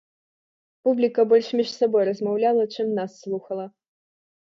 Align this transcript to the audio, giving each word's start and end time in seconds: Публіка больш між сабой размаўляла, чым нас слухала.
Публіка 0.87 1.27
больш 1.35 1.47
між 1.61 1.69
сабой 1.77 2.03
размаўляла, 2.09 2.63
чым 2.75 2.87
нас 3.01 3.11
слухала. 3.23 3.73